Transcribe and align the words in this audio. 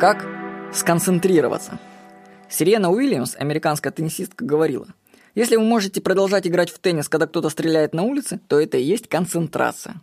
Как 0.00 0.24
сконцентрироваться? 0.72 1.78
Сирена 2.48 2.90
Уильямс, 2.90 3.36
американская 3.36 3.92
теннисистка, 3.92 4.46
говорила, 4.46 4.86
если 5.34 5.56
вы 5.56 5.62
можете 5.62 6.00
продолжать 6.00 6.46
играть 6.46 6.70
в 6.70 6.78
теннис, 6.78 7.10
когда 7.10 7.26
кто-то 7.26 7.50
стреляет 7.50 7.92
на 7.92 8.04
улице, 8.04 8.40
то 8.48 8.58
это 8.58 8.78
и 8.78 8.82
есть 8.82 9.10
концентрация. 9.10 10.00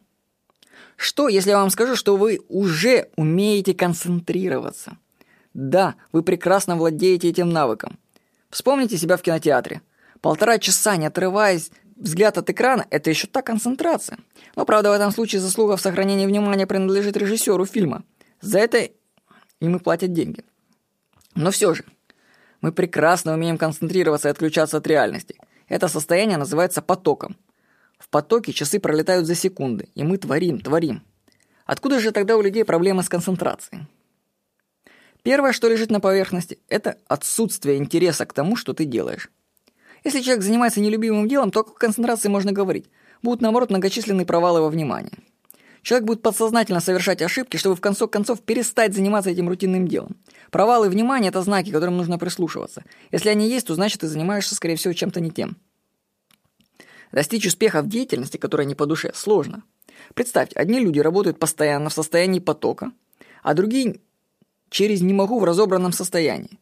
Что, 0.98 1.30
если 1.30 1.50
я 1.50 1.58
вам 1.58 1.72
скажу, 1.72 1.96
что 1.96 2.16
вы 2.16 2.42
уже 2.48 3.10
умеете 3.16 3.74
концентрироваться? 3.74 4.98
Да, 5.56 5.96
вы 6.12 6.22
прекрасно 6.22 6.76
владеете 6.76 7.30
этим 7.30 7.50
навыком. 7.50 7.98
Вспомните 8.52 9.00
себя 9.00 9.18
в 9.18 9.24
кинотеатре. 9.24 9.82
Полтора 10.22 10.60
часа, 10.60 10.96
не 10.98 11.08
отрываясь, 11.08 11.72
взгляд 11.96 12.38
от 12.38 12.48
экрана– 12.52 12.86
это 12.92 13.10
еще 13.10 13.26
та 13.26 13.42
концентрация. 13.42 14.20
Но, 14.56 14.64
правда, 14.64 14.92
в 14.92 14.94
этом 14.94 15.12
случае 15.12 15.42
заслуга 15.42 15.76
в 15.76 15.82
сохранении 15.82 16.28
внимания 16.28 16.68
принадлежит 16.68 17.18
режиссеру 17.18 17.66
фильма. 17.66 18.04
За 18.42 18.60
это 18.60 18.92
им 19.60 19.76
и 19.76 19.80
платят 19.80 20.14
деньги. 20.14 20.44
Но 21.36 21.52
все 21.52 21.74
же, 21.74 21.84
мы 22.62 22.72
прекрасно 22.72 23.34
умеем 23.34 23.58
концентрироваться 23.58 24.28
и 24.28 24.32
отключаться 24.32 24.78
от 24.78 24.88
реальности. 24.88 25.36
Это 25.68 25.88
состояние 25.88 26.38
называется 26.38 26.82
потоком. 26.82 27.38
В 28.00 28.10
потоке 28.10 28.54
часы 28.54 28.80
пролетают 28.80 29.26
за 29.26 29.36
секунды, 29.36 29.90
и 29.96 30.04
мы 30.04 30.18
творим, 30.18 30.60
творим. 30.62 31.04
Откуда 31.66 32.00
же 32.00 32.12
тогда 32.12 32.38
у 32.38 32.42
людей 32.42 32.64
проблемы 32.64 33.04
с 33.04 33.10
концентрацией? 33.10 33.86
Первое, 35.24 35.52
что 35.52 35.68
лежит 35.68 35.92
на 35.92 36.00
поверхности, 36.00 36.60
это 36.70 36.98
отсутствие 37.08 37.78
интереса 37.78 38.26
к 38.26 38.34
тому, 38.34 38.56
что 38.56 38.74
ты 38.74 38.86
делаешь. 38.86 39.30
Если 40.04 40.22
человек 40.22 40.44
занимается 40.44 40.80
нелюбимым 40.80 41.28
делом, 41.28 41.52
то 41.52 41.62
о 41.62 41.64
концентрации 41.64 42.30
можно 42.30 42.54
говорить? 42.54 42.90
Будут, 43.22 43.42
наоборот, 43.42 43.70
многочисленные 43.70 44.26
провалы 44.26 44.62
во 44.62 44.70
внимании. 44.70 45.12
Человек 45.88 46.06
будет 46.06 46.22
подсознательно 46.22 46.82
совершать 46.82 47.22
ошибки, 47.22 47.56
чтобы 47.56 47.78
в 47.78 47.80
конце 47.80 48.08
концов 48.08 48.42
перестать 48.42 48.94
заниматься 48.94 49.30
этим 49.30 49.48
рутинным 49.48 49.88
делом. 49.88 50.18
Провалы 50.52 50.90
внимания– 50.90 51.28
это 51.30 51.42
знаки, 51.42 51.70
к 51.70 51.74
которым 51.74 51.96
нужно 51.96 52.18
прислушиваться. 52.18 52.84
Если 53.14 53.30
они 53.30 53.48
есть, 53.48 53.68
то 53.68 53.74
значит 53.74 54.02
ты 54.02 54.08
занимаешься, 54.10 54.54
скорее 54.54 54.76
всего, 54.76 54.92
чем-то 54.92 55.22
не 55.22 55.32
тем. 55.32 55.56
Достичь 57.14 57.48
успеха 57.48 57.82
в 57.82 57.88
деятельности, 57.88 58.36
которая 58.36 58.68
не 58.68 58.76
по 58.76 58.86
душе, 58.86 59.14
сложно. 59.16 59.64
Представьте, 60.14 60.60
одни 60.60 60.82
люди 60.82 61.00
работают 61.00 61.40
постоянно 61.40 61.90
в 61.90 61.94
состоянии 61.94 62.40
потока, 62.40 62.92
а 63.42 63.54
другие 63.54 64.02
через 64.70 65.00
«не 65.00 65.14
могу» 65.14 65.40
в 65.40 65.46
разобранном 65.46 65.94
состоянии. 65.94 66.60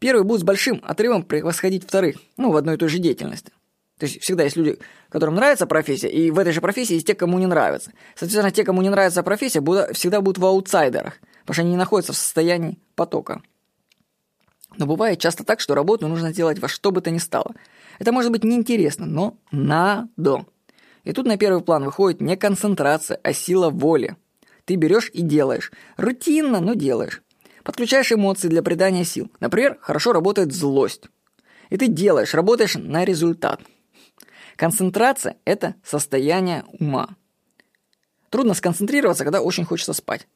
Первые 0.00 0.24
будут 0.24 0.42
с 0.42 0.44
большим 0.44 0.82
отрывом 0.84 1.22
превосходить 1.22 1.84
вторых, 1.84 2.16
ну, 2.36 2.50
в 2.50 2.56
одной 2.56 2.74
и 2.74 2.78
той 2.78 2.90
же 2.90 2.98
деятельности. 2.98 3.52
То 4.00 4.06
есть 4.06 4.22
всегда 4.22 4.44
есть 4.44 4.56
люди, 4.56 4.78
которым 5.10 5.34
нравится 5.34 5.66
профессия, 5.66 6.08
и 6.08 6.30
в 6.30 6.38
этой 6.38 6.54
же 6.54 6.62
профессии 6.62 6.94
есть 6.94 7.06
те, 7.06 7.14
кому 7.14 7.38
не 7.38 7.46
нравится. 7.46 7.92
Соответственно, 8.14 8.50
те, 8.50 8.64
кому 8.64 8.80
не 8.80 8.88
нравится 8.88 9.22
профессия, 9.22 9.60
будут, 9.60 9.94
всегда 9.94 10.22
будут 10.22 10.38
в 10.38 10.46
аутсайдерах, 10.46 11.18
потому 11.42 11.52
что 11.54 11.62
они 11.62 11.70
не 11.72 11.76
находятся 11.76 12.14
в 12.14 12.16
состоянии 12.16 12.78
потока. 12.94 13.42
Но 14.78 14.86
бывает 14.86 15.18
часто 15.18 15.44
так, 15.44 15.60
что 15.60 15.74
работу 15.74 16.08
нужно 16.08 16.32
делать 16.32 16.60
во 16.60 16.68
что 16.68 16.92
бы 16.92 17.02
то 17.02 17.10
ни 17.10 17.18
стало. 17.18 17.54
Это 17.98 18.10
может 18.10 18.32
быть 18.32 18.42
неинтересно, 18.42 19.04
но 19.04 19.36
надо. 19.52 20.46
И 21.04 21.12
тут 21.12 21.26
на 21.26 21.36
первый 21.36 21.62
план 21.62 21.84
выходит 21.84 22.22
не 22.22 22.38
концентрация, 22.38 23.20
а 23.22 23.34
сила 23.34 23.68
воли. 23.68 24.16
Ты 24.64 24.76
берешь 24.76 25.10
и 25.12 25.20
делаешь. 25.20 25.72
Рутинно, 25.98 26.60
но 26.60 26.72
делаешь. 26.72 27.20
Подключаешь 27.64 28.12
эмоции 28.12 28.48
для 28.48 28.62
придания 28.62 29.04
сил. 29.04 29.30
Например, 29.40 29.76
хорошо 29.82 30.14
работает 30.14 30.54
злость. 30.54 31.02
И 31.68 31.76
ты 31.76 31.88
делаешь, 31.88 32.32
работаешь 32.32 32.76
на 32.76 33.04
результат. 33.04 33.60
Концентрация– 34.60 35.38
это 35.46 35.74
состояние 35.82 36.64
ума. 36.78 37.16
Трудно 38.28 38.52
сконцентрироваться, 38.52 39.24
когда 39.24 39.40
очень 39.40 39.64
хочется 39.64 39.94
спать. 39.94 40.28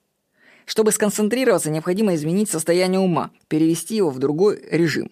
Чтобы 0.64 0.92
сконцентрироваться, 0.92 1.70
необходимо 1.70 2.14
изменить 2.14 2.48
состояние 2.48 3.00
ума, 3.00 3.32
перевести 3.48 3.96
его 3.96 4.08
в 4.08 4.18
другой 4.18 4.66
режим. 4.70 5.10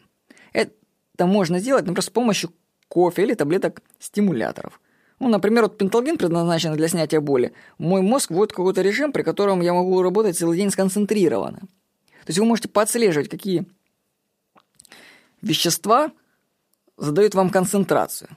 Это 0.55 1.27
можно 1.27 1.59
сделать, 1.59 1.83
например, 1.83 2.03
с 2.03 2.09
помощью 2.09 2.55
кофе 2.89 3.25
или 3.25 3.35
таблеток 3.35 3.83
стимуляторов. 3.99 4.81
Ну, 5.19 5.29
например, 5.29 5.65
вот 5.65 5.77
пенталгин 5.77 6.17
предназначен 6.17 6.75
для 6.75 6.89
снятия 6.89 7.21
боли. 7.21 7.53
Мой 7.77 8.01
мозг 8.01 8.31
вводит 8.31 8.55
какой-то 8.55 8.81
режим, 8.81 9.13
при 9.13 9.25
котором 9.25 9.61
я 9.61 9.75
могу 9.75 10.01
работать 10.01 10.39
целый 10.39 10.57
день 10.57 10.71
сконцентрированно. 10.71 11.59
То 11.59 12.29
есть 12.29 12.39
вы 12.39 12.47
можете 12.47 12.71
подслеживать, 12.71 13.29
какие 13.29 13.67
вещества 15.43 16.13
задают 16.97 17.35
вам 17.35 17.51
концентрацию. 17.51 18.31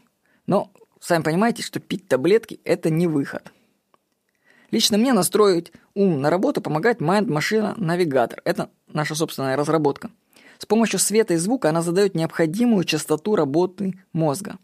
Но 0.47 0.72
сами 1.00 1.23
понимаете, 1.23 1.63
что 1.63 1.79
пить 1.79 2.07
таблетки– 2.07 2.59
это 2.63 2.89
не 2.89 3.07
выход. 3.07 3.51
Лично 4.72 4.97
мне 4.97 5.13
настроить 5.13 5.72
ум 5.94 6.22
на 6.22 6.29
работу 6.29 6.61
помогает 6.61 7.00
Mind 7.00 7.31
Машина 7.31 7.75
Навигатор. 7.78 8.41
Это 8.45 8.69
наша 8.88 9.16
собственная 9.16 9.56
разработка. 9.56 10.09
С 10.57 10.66
помощью 10.66 11.00
света 11.00 11.33
и 11.33 11.38
звука 11.38 11.69
она 11.69 11.81
задает 11.81 12.16
необходимую 12.16 12.83
частоту 12.83 13.35
работы 13.35 13.94
мозга. 14.13 14.57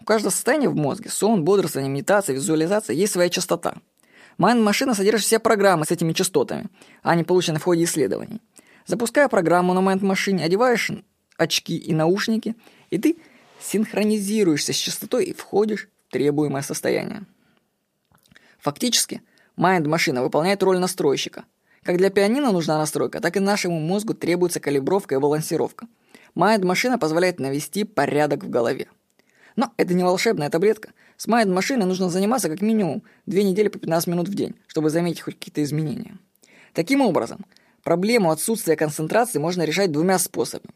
У 0.00 0.04
каждого 0.04 0.30
состояния 0.30 0.68
в 0.68 0.74
мозге– 0.74 1.10
сон, 1.10 1.44
бодрствование, 1.44 1.92
медитация, 1.92 2.34
визуализация– 2.34 2.94
есть 2.96 3.12
своя 3.12 3.28
частота. 3.28 3.76
Mind 4.38 4.62
Машина 4.62 4.94
содержит 4.94 5.26
все 5.26 5.38
программы 5.38 5.84
с 5.84 5.90
этими 5.90 6.12
частотами, 6.12 6.68
а 7.02 7.10
они 7.10 7.22
получены 7.22 7.58
в 7.58 7.64
ходе 7.64 7.84
исследований. 7.84 8.40
Запуская 8.86 9.28
программу 9.28 9.74
на 9.74 9.78
Mind 9.78 10.04
Машине, 10.04 10.44
одеваешь 10.44 10.90
очки 11.36 11.76
и 11.76 11.94
наушники, 11.94 12.56
и 12.90 12.98
ты– 12.98 13.16
синхронизируешься 13.62 14.72
с 14.72 14.76
частотой 14.76 15.26
и 15.26 15.32
входишь 15.32 15.88
в 16.08 16.12
требуемое 16.12 16.62
состояние. 16.62 17.24
Фактически, 18.58 19.22
майнд-машина 19.56 20.22
выполняет 20.22 20.62
роль 20.62 20.78
настройщика. 20.78 21.44
Как 21.82 21.96
для 21.96 22.10
пианино 22.10 22.52
нужна 22.52 22.78
настройка, 22.78 23.20
так 23.20 23.36
и 23.36 23.40
нашему 23.40 23.80
мозгу 23.80 24.14
требуется 24.14 24.60
калибровка 24.60 25.16
и 25.16 25.18
балансировка. 25.18 25.88
Майнд-машина 26.34 26.98
позволяет 26.98 27.40
навести 27.40 27.84
порядок 27.84 28.44
в 28.44 28.50
голове. 28.50 28.88
Но 29.56 29.72
это 29.76 29.92
не 29.94 30.04
волшебная 30.04 30.48
таблетка. 30.48 30.92
С 31.16 31.26
майнд-машиной 31.26 31.86
нужно 31.86 32.08
заниматься 32.08 32.48
как 32.48 32.62
минимум 32.62 33.02
2 33.26 33.42
недели 33.42 33.68
по 33.68 33.78
15 33.78 34.06
минут 34.08 34.28
в 34.28 34.34
день, 34.34 34.54
чтобы 34.66 34.90
заметить 34.90 35.22
хоть 35.22 35.38
какие-то 35.38 35.62
изменения. 35.62 36.18
Таким 36.72 37.00
образом, 37.00 37.44
проблему 37.82 38.30
отсутствия 38.30 38.76
концентрации 38.76 39.38
можно 39.38 39.62
решать 39.62 39.92
двумя 39.92 40.18
способами. 40.18 40.74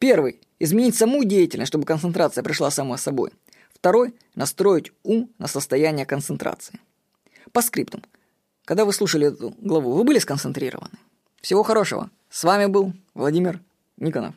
Первый– 0.00 0.40
изменить 0.58 0.94
саму 0.94 1.24
деятельность, 1.24 1.68
чтобы 1.68 1.84
концентрация 1.84 2.42
пришла 2.42 2.70
сама 2.70 2.96
собой. 2.96 3.32
Второй– 3.74 4.14
настроить 4.34 4.92
ум 5.02 5.30
на 5.36 5.46
состояние 5.46 6.06
концентрации. 6.06 6.80
По 7.52 7.60
скриптум. 7.60 8.02
Когда 8.64 8.86
вы 8.86 8.94
слушали 8.94 9.26
эту 9.26 9.54
главу, 9.58 9.92
вы 9.92 10.04
были 10.04 10.18
сконцентрированы? 10.18 10.94
Всего 11.42 11.62
хорошего. 11.62 12.10
С 12.30 12.44
вами 12.44 12.64
был 12.64 12.94
Владимир 13.12 13.60
Никонов. 13.98 14.34